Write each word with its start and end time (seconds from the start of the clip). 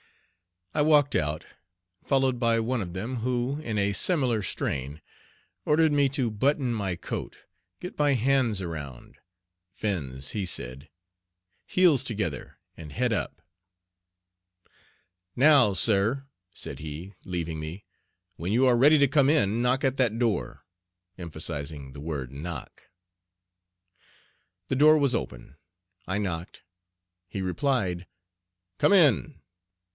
I 0.73 0.81
walked 0.81 1.15
out, 1.15 1.45
followed 2.05 2.39
by 2.39 2.59
one 2.59 2.81
of 2.81 2.93
them, 2.93 3.17
who, 3.17 3.59
in 3.59 3.77
a 3.77 3.91
similar 3.91 4.41
strain, 4.41 5.01
ordered 5.65 5.91
me 5.91 6.07
to 6.09 6.31
button 6.31 6.73
my 6.73 6.95
coat, 6.95 7.39
get 7.81 7.99
my 7.99 8.13
hands 8.13 8.61
around 8.61 9.17
"fins" 9.73 10.31
he 10.31 10.45
said 10.45 10.89
heels 11.67 12.05
together, 12.05 12.57
and 12.75 12.93
head 12.93 13.11
up. 13.13 13.41
"Now, 15.35 15.73
sir," 15.73 16.25
said 16.53 16.79
he, 16.79 17.13
leaving 17.25 17.59
me, 17.59 17.85
"when 18.37 18.51
you 18.53 18.65
are 18.65 18.77
ready 18.77 18.97
to 18.97 19.09
come 19.09 19.29
in, 19.29 19.61
knock 19.61 19.83
at 19.83 19.97
that 19.97 20.17
door," 20.17 20.65
emphasizing 21.17 21.91
the 21.91 22.01
word 22.01 22.31
"knock." 22.31 22.89
The 24.69 24.75
door 24.77 24.97
was 24.97 25.13
open. 25.13 25.57
I 26.07 26.17
knocked. 26.17 26.63
He 27.27 27.41
replied, 27.41 28.07
"Come 28.79 28.93
in." 28.93 29.35